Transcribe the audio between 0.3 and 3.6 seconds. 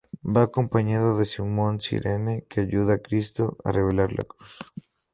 Va acompañado de Simón de Cirene, que ayuda a Cristo